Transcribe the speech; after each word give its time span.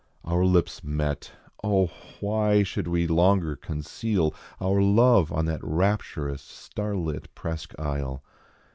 Our 0.25 0.43
lips 0.45 0.83
met, 0.83 1.31
Oh! 1.63 1.91
why 2.21 2.63
should 2.63 2.87
we 2.87 3.05
longer 3.05 3.55
conceal 3.55 4.33
Our 4.59 4.81
love 4.81 5.31
on 5.31 5.45
that 5.45 5.63
rapturous, 5.63 6.41
star 6.41 6.95
lit 6.95 7.27
Presque 7.35 7.75
Isle? 7.79 8.23